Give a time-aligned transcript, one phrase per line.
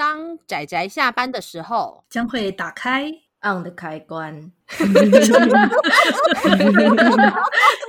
[0.00, 3.04] 当仔仔下班的时候，将会打开
[3.42, 4.50] on 的开关。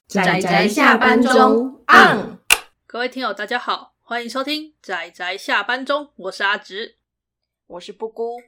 [0.09, 2.37] 仔仔下班中 on。
[2.85, 6.97] 各位听友，大家好，欢迎收听仔仔下班中，我是阿直，
[7.66, 8.41] 我是布姑，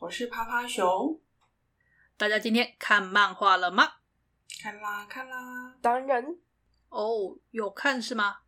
[0.00, 1.18] 我是趴趴熊。
[2.18, 3.88] 大家今天看漫画了吗？
[4.62, 6.36] 看啦，看啦，当然。
[6.90, 8.40] 哦，有看是吗？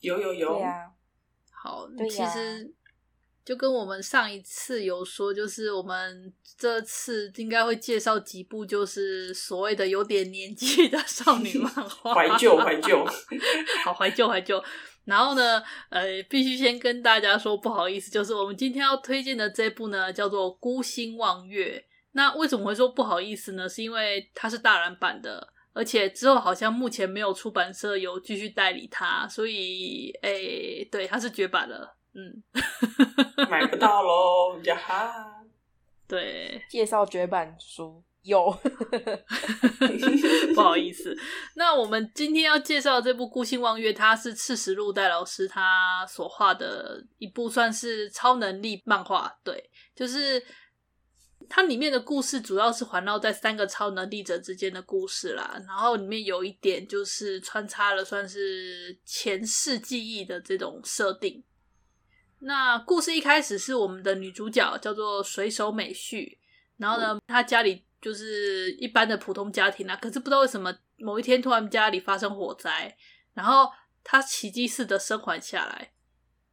[0.00, 0.54] 有有有。
[0.54, 0.92] 对呀。
[1.52, 2.74] 好，其实。
[3.46, 13.06] 就跟我们上一次有说，就是我们这次应该会介绍几部，就是所谓的有点年纪的少女漫画，怀 旧怀旧，
[13.84, 14.60] 好怀旧 怀旧。
[15.04, 21.84] 然后呢，呃，必须先跟大家说不好意思，就是我们今天要推荐的这部呢，叫做《孤星望月》。
[22.14, 23.68] 那为什么会说不好意思呢？
[23.68, 31.95] 是因为它是大蓝版的，而且之后好像目前没有出版社有继续代理它，所以，诶，对，它是绝版了。
[32.16, 32.42] 嗯，
[33.50, 35.44] 买不到喽呀哈！
[36.08, 38.50] 对，介绍绝版书有，
[40.54, 41.14] 不好意思。
[41.54, 49.38] 那我们今天要介绍的这部《孤星望月》，它是赤石路代老师他所画的一部算是超能力漫画。
[49.44, 50.42] 对，就是
[51.48, 55.60] 它里面的故事主要是环绕在三个超能力者之间的故事啦。
[55.66, 61.44] 然后里面有一点就是穿插了算是前世记忆的这种设定。
[62.40, 66.38] 那故事一开始是我们的女主角叫做水手美绪，
[66.76, 72.96] 然后呢，她家里就是一般的普通家庭啊，可是不知道为什么某一天突然家里发生火灾，
[73.32, 73.70] 然后
[74.04, 75.92] 她奇迹似的生还下来，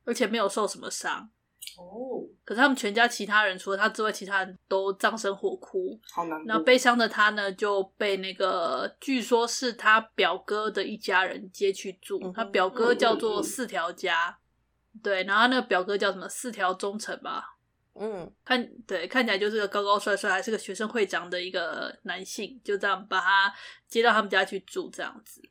[0.06, 1.30] 而且没有受什么伤
[1.78, 2.23] 哦。
[2.45, 6.42] 可是他们全家其他人除了她之外，其他人都葬身火窟，好难。
[6.45, 14.40] 那悲伤的她呢，就被那个据说是他表哥的一家人接去住，他表哥叫做四条家。
[15.02, 17.58] 对，然后那个表哥叫什么四条忠臣吧，
[17.95, 23.53] 嗯，看对，看起来就是个高高帅帅，还是个学生会长的一个男性，就这样把他
[23.88, 25.41] 接到他们家去住这样子。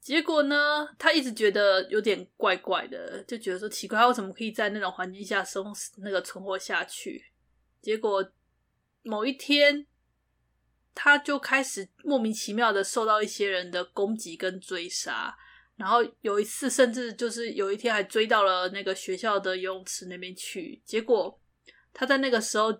[0.00, 5.64] 结果呢，他一直觉得有点怪怪的，就觉得说奇怪，他为什么可以在那种环境下生
[5.98, 7.32] 那个存活下去？
[7.80, 8.26] 结果
[9.02, 9.86] 某一天，
[10.94, 15.36] 他就开始莫名其妙的受到一些人的攻击跟追杀。
[15.80, 20.82] 然后有一次，甚至就是有一天还追到了那个学校的游泳池那边去。
[20.84, 21.40] 结果
[21.94, 22.70] 他在那个时候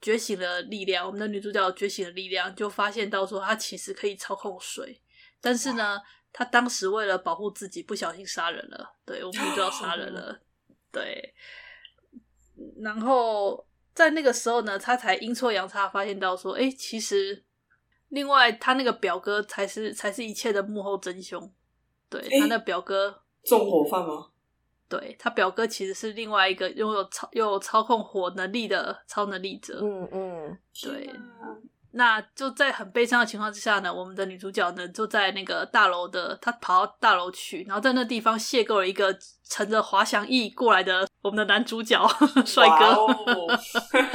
[0.00, 4.98] 觉醒了力量，我们的女主角觉醒了力量，就发现到说她其实可以操控水。
[5.42, 6.00] 但是呢，
[6.32, 8.96] 她当时为了保护自己，不小心杀人了。
[9.04, 10.40] 对，我们女主角杀人了。
[10.90, 11.34] 对。
[12.80, 17.44] 然后在那个时候呢，她才阴错阳差发现到说，哎，其实
[18.08, 21.52] 另外他那个表哥才是才是一切的幕后真凶。
[22.10, 24.28] 对，他那表哥纵火犯吗？
[24.88, 29.80] 对，他表哥其实是另外一个拥有操又有操控火能力的超能力者。
[29.82, 31.10] 嗯嗯，对。
[31.92, 39.16] 那就在很悲伤的情况之下呢，我们的女主角呢就在那个大楼的，她跑到大楼去，然后在那地方邂逅了一个
[39.48, 41.98] 乘着滑翔翼过来的我们的男主角
[42.44, 43.06] 帅哥。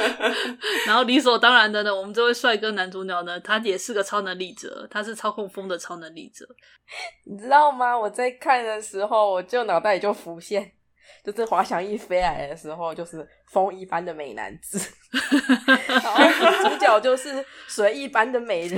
[0.86, 6.46] 然后理所当然的呢，我们这位帅哥男主角呢，他也是个超能力者，他是操控风的超能力者。
[7.26, 7.98] 你知道吗？
[7.98, 10.74] 我在看的时候，我就脑袋里就浮现。
[11.24, 14.80] 就是滑翔翼飞来的时候，就是风一般的美男子，
[15.88, 18.78] 然后主角就是水一般的美人，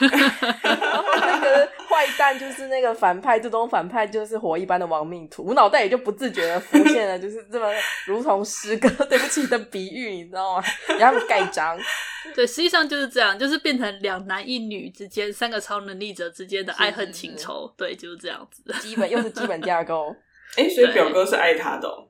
[0.00, 5.44] 然后那个坏蛋就是那个反派，这种反派就是火一般的亡命徒。
[5.44, 7.66] 我脑袋也就不自觉的浮现了，就是这么
[8.06, 10.64] 如同诗歌， 对不起的比喻，你知道吗？
[10.98, 11.78] 然后盖章，
[12.34, 20.14] 对，实际上就是这样，就是变成两男一女之间三个超能力者之间的爱恨情仇，是是是对，就是这样子，基本又是基本架构。
[20.56, 22.08] 哎，所以表哥是爱他的哦。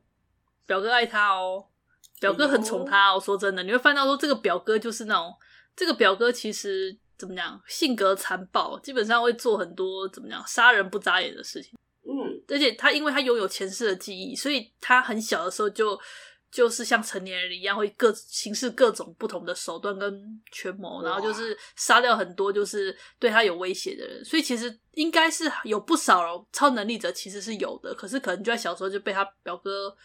[0.67, 1.67] 表哥爱他哦，
[2.21, 3.21] 表哥很宠他哦。
[3.21, 5.35] 说真的，你会发现到说这个表哥就是那种，
[5.75, 11.79] 这个表哥其实怎么讲，性格残暴，基本上会做很多怎么讲杀人不眨眼的事情。
[12.03, 15.99] 嗯，而且他因为他拥有前世的记忆，所以他很小的时候就。
[16.51, 24.25] 就是像成年人一样，会各行使各种不同的手段跟权谋，然后就是杀掉很多就是对他有威胁的人。
[24.25, 29.97] 所以其实应该是有不少超能力者其实是有的，可是可能就在小时候就被他表哥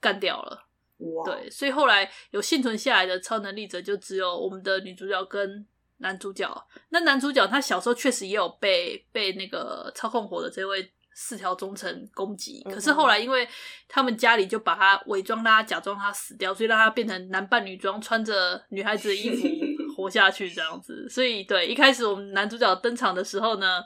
[0.00, 0.66] 干掉了。
[0.98, 5.66] 哇对，所以后来有幸存下来的超能力者就只有我们的女主角跟
[5.96, 6.66] 男主角。
[6.90, 10.92] 那男主角他小时候确实也有被被那个操控火的这位。
[11.14, 13.48] 四条忠臣攻击，可是后来因为
[13.88, 19.48] 他们家里就把他伪装他，假装他死掉，所以让他变成男扮女装，穿着女孩子的衣服
[19.96, 21.08] 活下去这样子。
[21.08, 23.82] 所以对，一开始我们男主角登场的时候呢，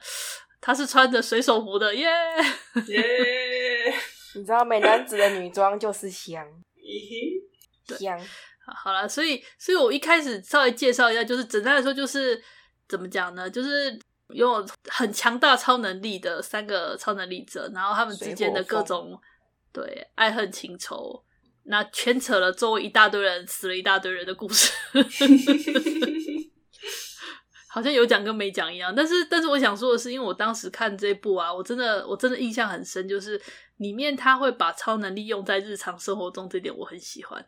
[0.60, 2.06] 他是穿着水手服的，耶
[2.86, 3.02] 耶！
[4.34, 6.44] 你知道美男子的女装就是香
[7.98, 8.18] 香。
[8.84, 12.38] 好了，所以，所以我一开始稍微介绍一下，就是简单来说，就是
[12.86, 13.48] 怎么讲呢？
[13.48, 13.98] 就是
[14.30, 19.18] 拥有很强大超能力的三个超能力者，然后他们之间的各种
[19.72, 21.24] 对爱恨情仇，
[21.64, 24.72] 那牵扯了周围一大堆人死了一大堆人的故事，
[27.68, 28.94] 好像有讲跟没讲一样。
[28.94, 33.40] 但是，但是我想说的是，因为我当时看这部啊，我真的我真的印象很深，就是
[33.76, 37.46] 里面他会把超能力用在日常生活中，这点我很喜欢。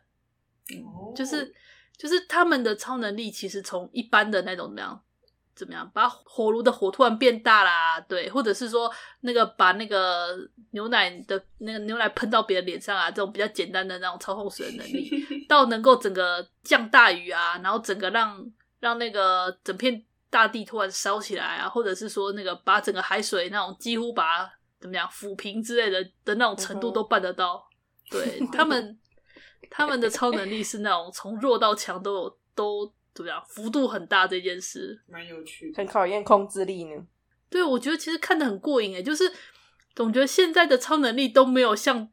[0.73, 1.53] 嗯，就是
[1.97, 5.03] 就是他们的超能力，其实从一般的那种怎么样
[5.55, 10.37] 怎么样，把火炉的火突然变大啦，对，或者是说那个把那个
[10.71, 15.09] 牛奶的那个牛奶喷到别人脸上啊，这种比较简单的那种操控水的能力，
[15.47, 18.43] 到能够整个降大雨啊，然后整个让
[18.79, 24.49] 让那个整片大地突然烧起来啊，或者是说那个把整个海水那种几乎把
[24.79, 27.63] 怎么样抚平之类的的那种程度都办得到，
[28.09, 28.97] 对他们。
[29.73, 37.05] 他们的超能力是那种从弱到强都有都怎么样，幅度很大这件事，蛮有趣的，很考验控制力呢。
[37.49, 39.31] 对，我觉得其实看的很过瘾诶，就是
[39.93, 42.09] 总觉得现在的超能力都没有像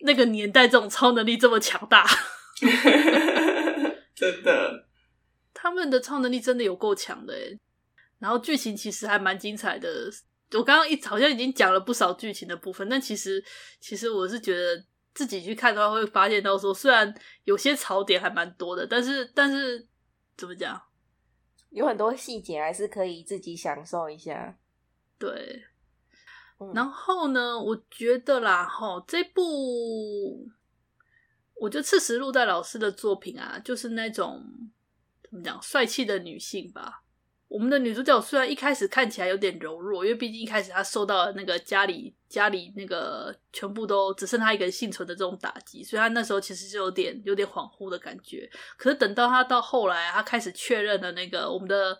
[0.00, 2.06] 那个年代这种超能力这么强大。
[4.14, 4.86] 真的，
[5.54, 7.58] 他们的超能力真的有够强的诶，
[8.18, 10.10] 然后剧情其实还蛮精彩的。
[10.52, 13.42] 我刚刚一好像已经讲了不少剧情的部分，但其实
[13.80, 14.84] 其实我是觉得。
[15.16, 19.82] 自己去看的话，会发现到说，虽然有些槽点还蛮多的，但是但是
[20.36, 20.82] 怎么讲，
[21.70, 24.58] 有很多细节还是可以自己享受一下。
[25.18, 25.64] 对，
[26.58, 30.48] 嗯、然后呢，我觉得啦，哈，这部
[31.54, 34.44] 我觉得赤石露代老师的作品啊，就是那种
[35.22, 37.04] 怎么讲，帅气的女性吧。
[37.48, 48.50] 我们的女主角虽然一开始看起来有点柔弱，因为毕竟一开始她受到了那个家里家里那个全部都只剩她一个人幸存的这种打击，所以她那时候其实就有点有点恍惚的感觉。
[48.76, 51.96] 可是等到她到后来，她开始确认了那个我们的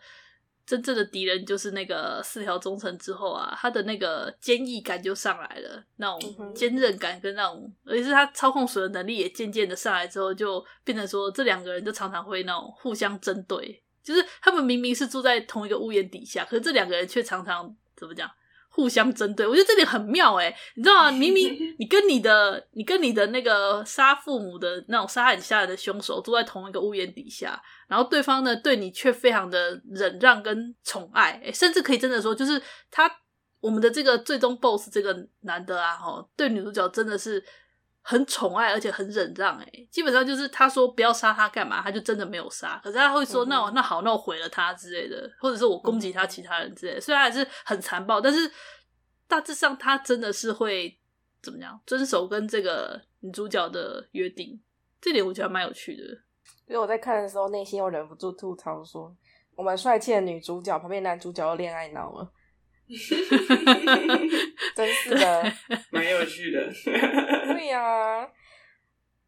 [0.66, 13.84] 真正的敌人就是那个四条忠臣之后啊，她的那个坚毅感就上来了，那种坚韧感跟那种，而且是她操控水的能力也渐渐的上来之后，就变成说这两个人就常常会那种互相针对。
[14.06, 18.30] 就是他们明明是住在同一个屋檐底下，可是这两个人却常常怎么讲，
[18.68, 19.44] 互相针对。
[19.44, 21.10] 我觉得这点很妙诶，你知道吗？
[21.10, 32.62] 明明 你跟你的你跟你的那个杀父母的那种杀害你家人的凶手住在同一个屋檐底下，然后对方呢对你却非常的忍让跟宠爱，诶甚至可以真的说，就是
[32.92, 33.10] 他
[33.60, 37.44] 我们的这个最终 BOSS 这个男的啊，齁，对女主角真的是。
[38.08, 42.80] 很宠爱，而且很忍让，诶基本上就是他说不要杀他干嘛，他就真的没有杀。
[42.84, 47.00] 可是他会说，嗯、那我那好，那我毁了他之类的，或者是我攻击他其他人之类的。
[47.00, 48.48] 虽然还是很残暴，但是
[49.26, 50.96] 大致上他真的是会
[51.42, 54.62] 怎么样遵守跟这个女主角的约定，
[55.00, 56.04] 这点我觉得蛮有趣的。
[56.68, 59.12] 所以我在看的时候，内心又忍不住吐槽说：
[59.56, 62.32] 我们帅气的女主角旁边男主角又恋爱脑了。
[64.76, 65.52] 真是的，
[65.90, 66.70] 蛮有趣的。
[67.52, 68.28] 对呀、啊，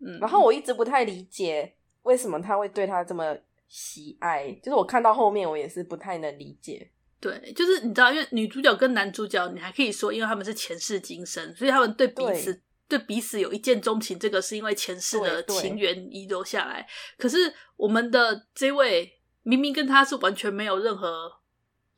[0.00, 6.90] 嗯，然后我一直不太理解为什么他会对他这么喜爱，就是我看到后面我也是不太能理解。
[7.20, 12.55] 对，就是你知道，因为女主角跟男主角，你还可以说，因为他们是前世今生，所以他们对彼此
[12.87, 16.87] 对，对彼此有一见钟情，这个是因为前世的情缘遗留下来。
[17.16, 19.12] 可是我们的这位
[19.43, 21.38] 明明跟他是完全没有任何。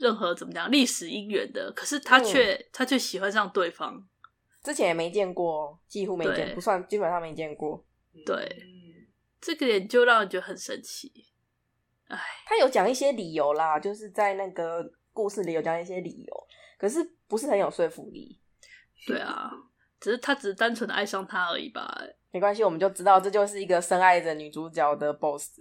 [0.01, 4.03] 任何怎么讲历史姻缘的，可是他却、嗯、他却喜欢上对方，
[4.63, 7.85] 之前也没见过，几乎没见，不算基本上没见过。
[8.25, 9.07] 对，嗯、
[9.41, 11.13] 这个点就让人觉得很神奇。
[12.09, 16.47] 哎，他有讲一些理由啦，就是在那个故事里有讲一些理由，
[16.79, 18.41] 可是不是很有说服力。
[19.07, 19.51] 对啊，
[20.01, 22.03] 只是他只是单纯的爱上他而已吧。
[22.33, 25.61] 没关系，我们就知道这就是一个深爱着女主角的 boss。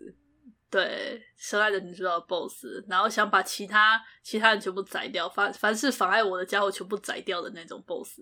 [0.69, 8.19] 对，深爱的女主角的 boss，然后想把其他其他人全部宰掉，凡凡是妨碍我的家伙全部宰掉的那种 boss，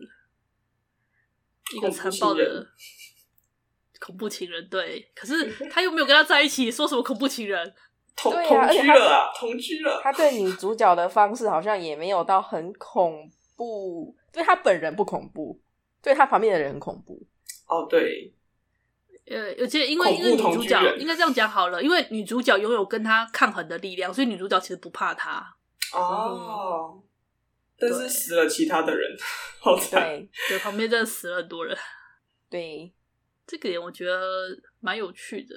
[1.76, 2.66] 一个残暴的
[4.00, 4.68] 恐怖情人。
[4.70, 7.74] 对，可是 他又没有跟他在一起，说什么恐怖情人？
[8.16, 10.00] 同同居了啊，同居了。
[10.02, 15.62] 他对女主角的方式好像也没有到很恐怖，对他本人不恐怖，
[16.02, 17.22] 对他旁边的人很恐怖。
[17.68, 18.34] 哦，对。
[19.30, 25.46] 呃，而且因为因为女主角应该这样讲好了，因为女主角拥有跟他抗衡的力量，所以女主角其实不怕他。
[25.94, 27.04] 哦，嗯、
[27.78, 29.18] 但是死了其他的人，
[29.60, 30.02] 好惨。
[30.02, 31.78] 对，对，旁边真的死了很多人。
[32.50, 32.94] 对，
[33.46, 34.18] 这个点我觉得
[34.80, 35.56] 蛮有趣的。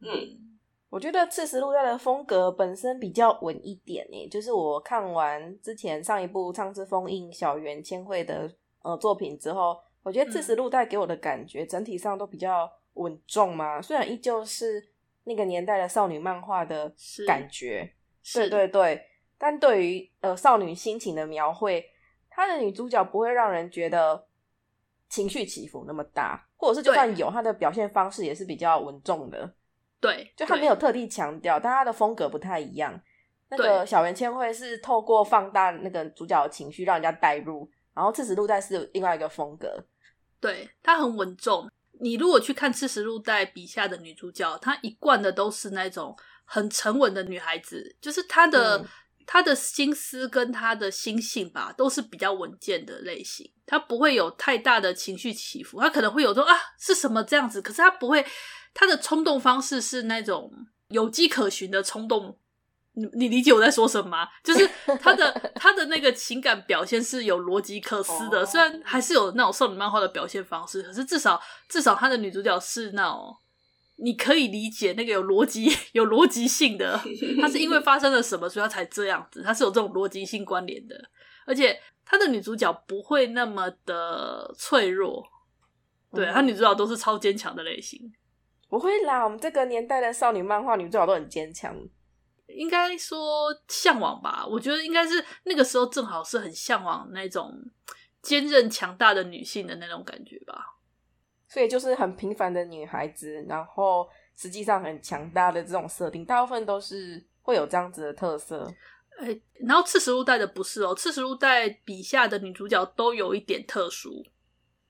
[0.00, 0.58] 嗯，
[0.88, 8.48] 我觉得赤石路代的风格本身比较稳一点诶，就是我看完之前上一部上次封印小圆千惠的
[8.82, 12.70] 呃作品之后，我觉得赤石路带给我的感觉整体上都比较。
[12.98, 13.80] 稳重吗？
[13.80, 14.90] 虽然依旧是
[15.24, 16.92] 那个年代的少女漫画的
[17.26, 17.92] 感觉，
[18.34, 19.02] 对对对，
[19.38, 21.84] 但对于呃少女心情的描绘，
[22.28, 24.26] 她的女主角不会让人觉得
[25.08, 29.54] 情绪起伏那么大，或者是就算有，她的表现方式也是比较稳重的。
[30.00, 33.00] 对，就她没有特地强调，但她的风格不太一样。
[33.50, 39.82] 那个小圆千惠是透过放大那个主角的情绪，让人家带入，然后赤石露代是另外一个风格。
[40.38, 41.66] 对，她很稳重。
[42.00, 48.86] 你如果去看赤石露代笔下的女主角，她一贯的都是那种很沉稳的女孩子，就是她的、嗯、
[49.26, 53.50] 她的心思跟她的心性吧，都是比较稳健的类型。
[53.66, 58.24] 她不会有太大的情绪起伏，她可能会有说啊是什么这样子，可是她不会，
[58.72, 60.50] 她的冲动方式是那种
[60.88, 62.38] 有迹可循的冲动。
[62.98, 64.28] 你你理解我在说什么吗？
[64.42, 64.68] 就是
[65.00, 73.36] 他的他的那个情感表现是有逻辑可思的，虽然还是有那种少女漫画的表现方式，可是至少至少他的女主角是那种
[73.98, 77.00] 你可以理解那个有逻辑有逻辑性的，
[77.40, 80.96] 他是因为发生了什么所以他才这样子，他是有这种逻辑性关联的，
[81.46, 85.24] 而且他的女主角不会那么的脆弱，
[86.12, 88.12] 对，他女主角都是超坚强的类型，
[88.68, 91.76] 不会啦，我们这个年代的少女漫画女主角都很坚强。
[92.48, 97.52] 应该说向往吧，我觉得应该是那个时候正好是很向往那种
[98.22, 100.76] 坚韧强大的女性的那种感觉吧。
[101.46, 108.70] 所以就是很平凡的女孩子，然后实际上很强大的这种设定，大部分都是会有这样子的特色。
[109.18, 114.24] 哎、欸，然后赤石露代的不是哦，赤石露代笔下的女主角都有一点特殊。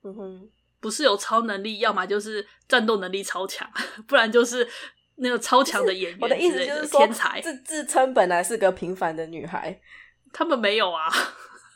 [0.02, 0.50] 嗯哼，
[0.80, 3.68] 不是有超能力，要么就是战斗能力超强，
[4.06, 4.68] 不然就是。
[5.20, 9.78] 那个超强的演员，我的意思就是说，天才自自称本来是个平凡的女孩，
[10.32, 11.08] 他们没有啊。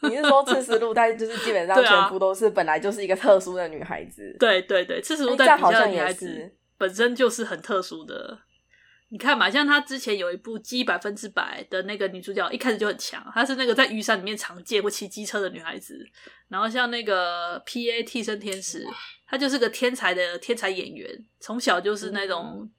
[0.02, 4.36] 你是说赤石露代 就是基本上全部都是本来就是一个特殊的女孩子？
[4.38, 8.38] 对对对，赤石露代好像女孩子本身就是很特殊的。
[9.10, 15.98] 你看嘛，像她之前有一部《记忆百分之百》的那个女主角，一开始就很强，她是那个在雨伞里面常见或骑机车的女孩子。
[16.48, 18.02] 然后像那个 P.A.
[18.02, 18.84] 替身天使，
[19.28, 21.08] 她就是个天才的天才演员，
[21.40, 22.70] 从小就是那种。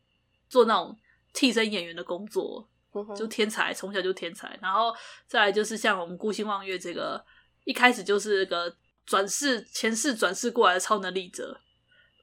[0.54, 0.96] 嗯做那种
[1.34, 2.70] 替身演员的工作，
[3.18, 4.56] 就天才，从小就天才。
[4.62, 4.94] 然后
[5.26, 7.20] 再来就是像我们孤星望月这个，
[7.66, 8.72] 一开始就是个
[9.04, 11.60] 转世前世转世过来的超能力者。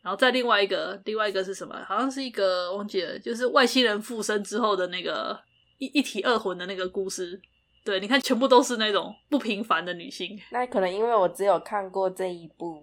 [0.03, 1.75] 然后再另外一个，另外一个是什么？
[1.85, 5.37] 好像是一个忘记了，就是外星人附身之后的那个
[5.79, 7.39] 一一体二魂的那个故事。
[7.85, 10.41] 对，你看，全部都是那种不平凡的女性。
[10.53, 12.81] 那可能因为我只有看过这一部，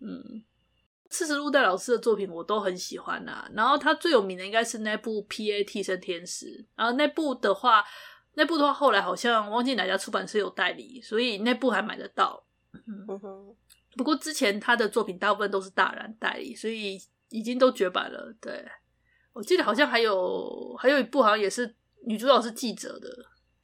[0.00, 0.42] 嗯。
[1.10, 5.64] 赤石露代老师的作品我都很喜欢啊，然后他最有名的应该是那部《P.A.
[5.64, 7.84] 替身天使》，然后那部的话，
[8.34, 12.44] 那部的话后来好像忘记哪家出版社有代理，所以那部还买得到。
[12.72, 13.04] 嗯，
[13.96, 16.96] 不过之前他的作品大部分都是大然代理，所以
[17.30, 18.32] 已经都绝版了。
[18.40, 18.64] 对，
[19.32, 21.74] 我记得好像还有还有一部好像也是
[22.06, 23.08] 女主角是记者的，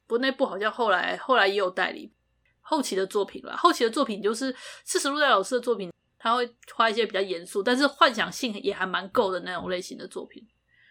[0.05, 2.11] 不过那部好像后来后来也有代理
[2.59, 3.55] 后期的作品了。
[3.55, 5.89] 后期的作品就是四十路代老师的作品。
[6.19, 10.47] 他会画一些比较严肃，但是幻想性也还蛮够的那种类型的作品。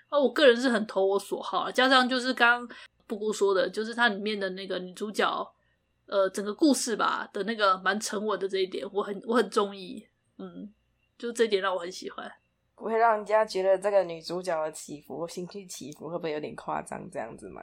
[0.08, 5.54] 啊我个人是很投我所好啊，加上就是刚刚布姑说的，就是它里面的那个女主角，
[6.06, 10.06] 呃，整个故事吧的那个蛮沉稳的这一点，我很我很中意。
[10.38, 10.72] 嗯，
[11.18, 12.30] 就这一点让我很喜欢。
[12.76, 17.62] 不会让人家觉得这个女主角的起伏、心绪起伏会不会有点夸张这样子吗？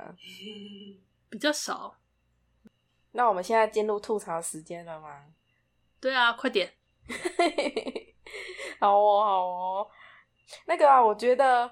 [1.29, 1.95] 比较少。
[3.11, 5.25] 那我们现在进入吐槽时间了吗？
[6.01, 6.73] 对啊，快点。
[8.79, 9.87] 好哦，好哦，
[10.65, 11.69] 那个啊，我觉得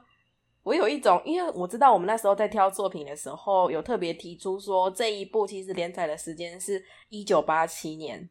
[0.63, 8.29] 我有一种，因为我知道我们那时候在挑作品的时候，有特别提出说这一部其实连载的时间是一九八七年，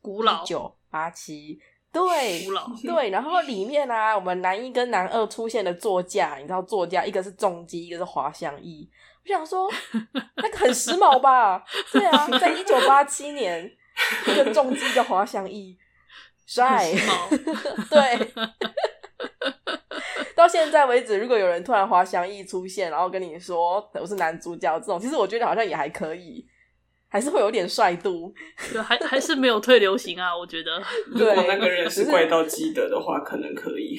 [0.00, 0.42] 古老。
[0.42, 1.60] 一九八七，
[1.92, 2.66] 对，古老。
[2.82, 8.90] 对，然后里面啊，我们男一跟男二出现的座驾，你知道座驾一个是重机，一个是滑翔翼，
[9.24, 9.70] 我想说
[10.36, 11.62] 那个很时髦吧？
[11.92, 13.70] 对啊，在一九八七年，
[14.26, 15.78] 一个重机的滑翔翼。
[16.46, 16.92] 帅，
[17.90, 18.32] 对，
[20.36, 26.46] 到现在为止，如果有人突然滑翔翼出现，然后跟你说我是男主角，这种其实我觉得好像也还可以，
[27.08, 28.32] 还是会有点帅度，
[28.72, 30.80] 对，还还是没有退流行啊，我觉得。
[31.10, 33.98] 如果那个人是怪盗基德的话，可能可以，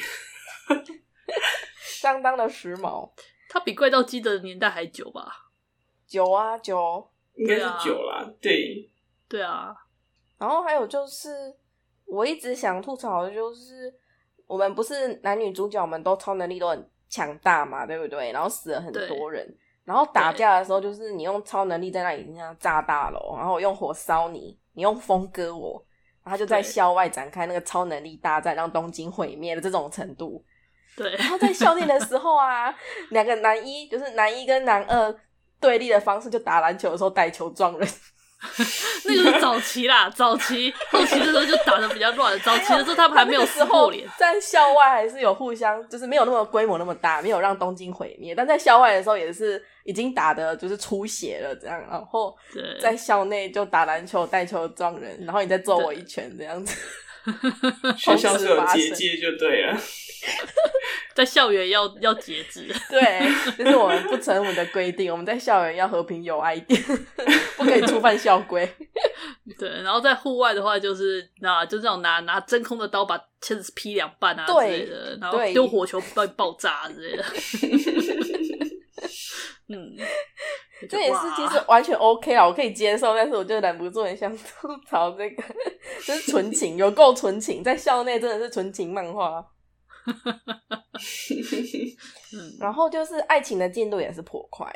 [1.83, 3.11] 相当的时髦。
[3.49, 5.27] 他比怪盗基德的年代还久吧？
[6.07, 8.89] 久啊，久，应该是久啦，对，
[9.27, 9.75] 对啊。
[10.37, 11.29] 然后还有就是。
[12.07, 13.93] 我一直想吐槽的就是，
[14.47, 18.31] 我们不是男女主角们都超能力都很强大嘛，对不对？
[18.31, 19.45] 然后死了很多人，
[19.83, 25.85] 然后打架的时候就是你用超能力在那里那样炸大楼，然后我用火烧你，你用风割我，
[26.23, 30.43] 然后就在校外展开那个超能力大战，让东京毁灭的这种程度。
[30.95, 32.73] 对，然后在校内的时候啊，
[33.09, 35.15] 两个男一就是男一跟男二
[35.59, 37.87] 对立的方式，就打篮球的时候带球撞人。
[39.05, 42.39] 那个是早期啦， 早期后期的时候就打的比较乱。
[42.41, 48.35] 早期的时候他们还没有撕破脸，在校外还是有互相，就是没有那么规模那么大，没有让东京毁灭。
[48.35, 52.35] 但在校外的时候也是已经打的就是出血了这样，然后
[52.79, 56.77] 在校内就打篮球带球撞人，然后你再揍我一拳这样子。
[57.97, 59.77] 学校是有结界就对了，
[61.15, 63.01] 在校园要要节制， 对，
[63.57, 65.11] 这、就是我们不成文的规定。
[65.11, 66.81] 我们在校园要和平友爱一点，
[67.57, 68.67] 不可以触犯校规。
[69.57, 77.25] 对，然后在户外的话，就是那就这种拿拿真空的刀把签子劈两半啊之类的，然后丢火球爆爆炸之类的。
[79.69, 79.97] 嗯，
[80.87, 85.43] 这也是其实完全 OK 啊，我可以接受，但是我就忍不住很想吐槽这个，
[86.05, 89.43] 就是纯情，有够纯情，在校内真的是纯情漫画。
[92.33, 94.71] 嗯， 然后就是爱情的进度也是颇快，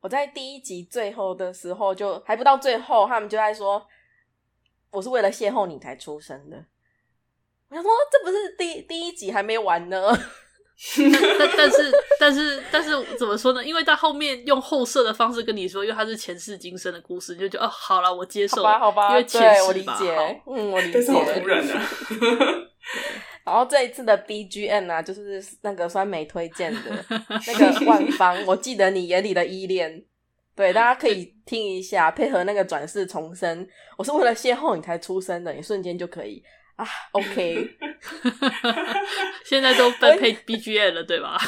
[0.00, 3.86] 我在第一集最后的时候就还不到最后，他们就在说
[4.90, 6.64] 我是为了邂逅你才出生的，
[7.68, 10.16] 我想说这不是第第一集还没完呢。
[11.38, 13.64] 但但是但是但是怎么说呢？
[13.64, 21.12] 因为到后面用后设的方式跟你说，因为他是前世今生的故事，你就觉得哦，好了，我接受，好吧，好吧，因为前世我理解，嗯，我理解。
[21.12, 21.74] 好突然的。
[23.54, 27.04] 然后这一次的 BGM 啊，就是那个酸梅推荐的
[27.46, 30.04] 那个万芳，我记得你眼里的依恋，
[30.56, 33.64] 对，大家可以听一下， 配合那个转世重生，
[33.96, 36.42] 我是为了邂逅你才出生的，你瞬间就可以。
[36.74, 37.70] 啊，OK，
[39.46, 41.38] 现在都分配 BGM 了，对吧？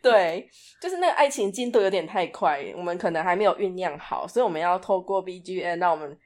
[0.00, 0.48] 对，
[0.80, 6.16] 就是那个爱情进度有点太快，我们可能还没有酝酿好，所以我们要透过 BGM 让我们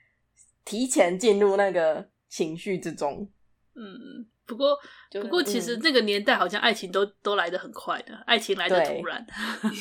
[0.67, 3.27] 提前进入那个情绪之中。
[3.75, 4.79] 嗯，不过、
[5.11, 9.27] 不过其实那个年代好像爱情都都来得很快的，爱情来得突然，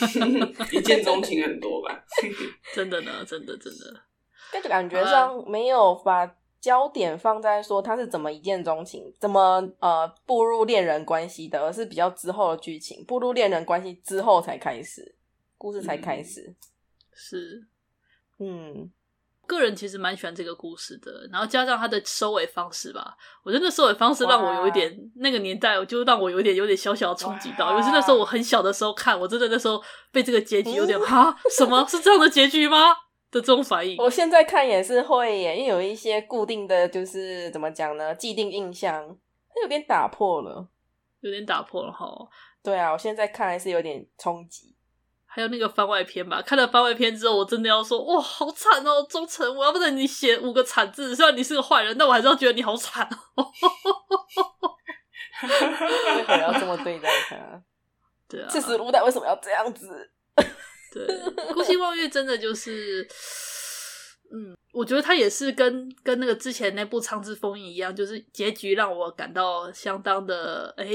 [0.72, 2.04] 一见钟情很多吧？
[2.74, 4.02] 真的呢，真的真的，
[4.52, 6.36] 但就感觉上没有把。
[6.62, 15.16] 焦点放在说他是怎么一见钟情，怎么呃步入恋人关系的，而是比较之后的剧情，步入恋人关系之后才开始，
[15.60, 16.42] 故事才开始。
[16.42, 16.56] 嗯、
[17.14, 17.68] 是，
[18.40, 18.92] 嗯，
[19.48, 29.82] 个人其实蛮喜欢这个故事的，然后加上他的收尾方式吧，我觉得那收尾方式让我有一点那个年代，我就让我有一点有点小小的冲击到，尤其是那时候我很小的时候看，我真的那时候
[30.12, 32.78] 被这个结局有点哈、嗯，什么 是这样的结局吗？
[33.32, 38.16] 的这种反应，我现在看也是会耶，因为有一些固定的就是怎么讲呢？
[38.16, 39.06] 既定印象，
[39.50, 40.68] 它有点打破了，
[41.20, 42.08] 有点打破了哈。
[42.64, 44.75] 对啊，我现在看还是有点冲击。
[45.36, 49.54] 还有那个番外篇吧，看了番外篇之后，我真的要说，哇，好惨哦，忠诚！
[49.54, 53.52] 我要不然你写五个惨字，虽然你是个坏人，但我还是要觉得你好惨哦。
[55.44, 57.36] 为何要这么对待他？
[58.30, 60.10] 对啊，赤石露代为什么要这样子？
[60.96, 61.06] 对，
[61.54, 63.06] 孤星望月真的就是，
[64.32, 70.86] 嗯，我觉得他也是跟跟那个之前那部苍之风影一样，就是结局让我感到相当的，哎，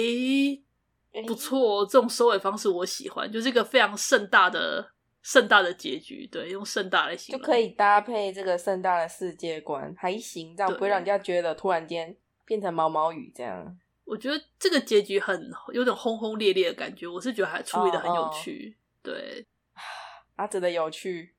[1.26, 4.92] 不错，这种收尾方式我喜欢，就是一个非常盛大的
[5.22, 13.78] 盛大的结局，对，用盛大来形容，就可以搭配这个盛大的世界观，还行，这样不会让人家觉得突然间变成毛毛雨这样。
[14.04, 19.46] 我觉得这个结局很有点轰轰烈烈的感觉，我是觉得还处理的很有趣，对。
[20.36, 21.34] 阿哲的有趣，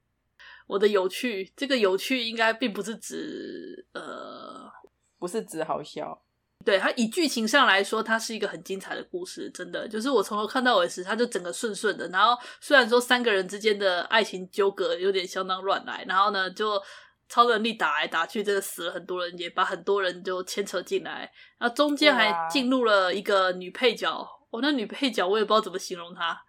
[0.68, 4.72] 我的有趣，这个有趣应该并不是指呃，
[5.18, 6.22] 不是指好笑。
[6.64, 12.08] 对，它以剧情上来说，它是一个很精彩的故事，真的就是我从头看到尾时，它就整个顺顺的。
[12.10, 16.82] 然后虽然说三个人之间的爱情纠葛有点相当乱来，然后呢就
[17.28, 21.32] 超能力打来打去，真的死了很多人，也把很多人就牵扯进来。
[21.58, 26.42] 然后中间还进入了一个女配角，哦、那女配角我也不知道怎么形容她，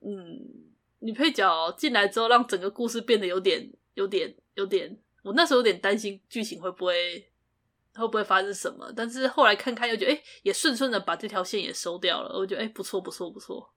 [0.00, 0.66] 嗯。
[1.00, 4.98] 女配角进来之后，让整个故事变得有点、有点、有点。
[5.22, 7.27] 我那时候有点担心剧情会不会
[7.98, 12.34] 会不会发生什么，但是后来看看又觉得，哎、欸，也顺顺的把这条线也收掉了。
[12.38, 13.68] 我觉得，哎、欸，不错，不错，不错。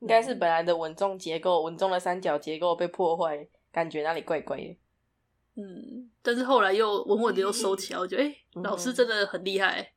[0.00, 4.78] 应该是本来的稳重结构、稳重的三角结构被破坏，感觉那里怪怪的。
[5.56, 9.92] 嗯，但是后来又稳稳的又收起来，我觉得，哎、欸，老师真的很厉害。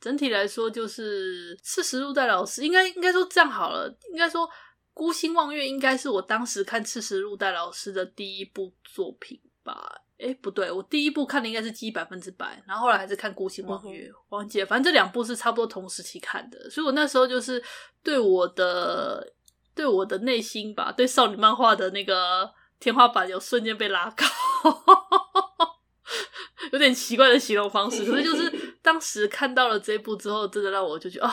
[0.00, 4.48] 整体来说，就是赤石路代老师，应该应该说这样好了，应该说。
[4.92, 10.02] 孤星望月应该是我当时看赤石路代老师的第一部作品吧？
[10.20, 14.66] 诶，不对，我第一部看的应该是《记忆百分之百》，然后后来还是看孤星望月，忘记了。
[14.66, 17.62] 反正这两部是差不多同时期看的，所以我那时候就是
[18.02, 19.32] 对我的
[19.74, 24.24] 对我的内心吧，对少女漫画的那个天花板有瞬间被拉高，
[26.72, 28.50] 有点奇怪的形容方式，可是就是
[28.82, 31.32] 当时看到了这一部之后，真的让我就觉得啊，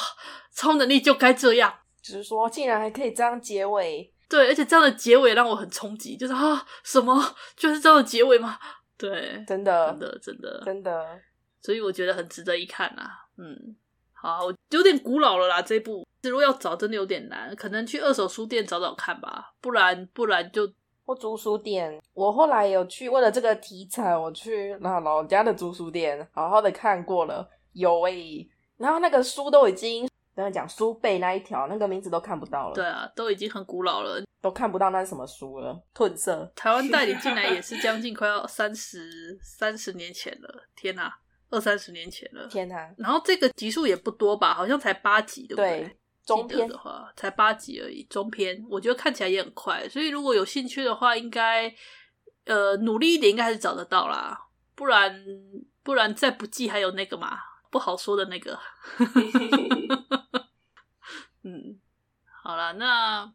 [0.55, 1.73] 超能力就该这样。
[2.01, 8.57] 只是说，竟然还可以这样结尾，对，而且这样的结尾让我很冲击，就是啊，什么就是这样的结尾吗？
[8.97, 11.19] 对，真的，真的，真的，真的，
[11.61, 13.25] 所以我觉得很值得一看啊。
[13.37, 13.75] 嗯，
[14.13, 20.67] 好，我有点古老了啦，这一部如果要找，真的有点难，可能去二手书店找找看吧，不然不然就
[21.05, 22.01] 或租书店。
[22.13, 32.75] 我后来有去为了这个题材，我去那老家的租书店，好好的看过了，有诶、欸，然后那个书都已经，刚才讲书背那一条，那个名字都看不到了。
[32.75, 36.49] 对啊，都已经很古老了，都看不到那是什么书了，褪色。
[36.55, 41.11] 台湾代理进来也是将近快要三十三十年前了，天哪！
[41.49, 42.93] 二三十年前了，天啊！
[42.97, 45.79] 然后这个集数也不多吧，好像才八集，对不对？
[45.79, 51.73] 对，中篇的话才八集而已，中篇我觉得看起来也很快，所以如果有兴趣的话，应该
[52.43, 54.37] 呃努力一点，应该还是找得到啦。
[54.75, 55.23] 不然
[55.83, 57.39] 不然再不济还有那个嘛，
[57.71, 58.59] 不好说的那个。
[61.47, 61.79] 嗯，
[62.43, 63.33] 好啦，那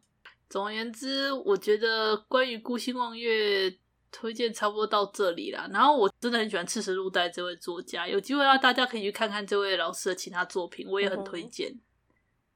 [0.49, 3.77] 总而言之，我觉得关于孤星望月。
[4.15, 11.71] 推荐差不多到这里啦，然后我真的很喜欢赤石露代这位作家，有机会让大家可以去看看这位老师的其他作品，我也很推荐。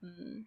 [0.02, 0.46] 嗯，嗯，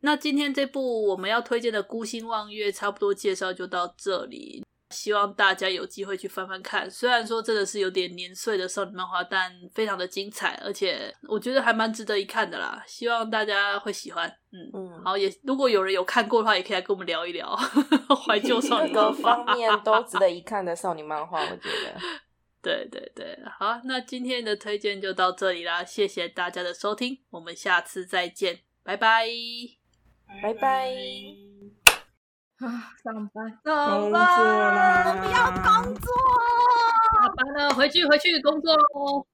[0.00, 4.62] 那今天这部我们要推荐的《孤星望月》差不多介绍就到这里。
[4.94, 12.82] 希望大家有机会去翻翻看，虽然说真的是有点年岁的少女漫画，但非常的精彩，而且我觉得还蛮值得一看的啦。
[12.86, 14.28] 希望大家会喜欢。
[14.52, 17.54] 嗯嗯，好，也如果有人有看过的话，也可以来跟我们聊一聊
[18.24, 22.00] 怀旧少女漫画，各方面都值得一看的少女漫画，我觉得。
[22.62, 29.26] 对对对，好，那今天的推荐就到这里啦，谢谢大家的收听，我们下次再见，拜拜，
[30.42, 31.43] 拜拜。
[32.60, 36.06] 啊，上班，上班，我们要工作。
[37.20, 39.26] 下班了，回去回去工作喽。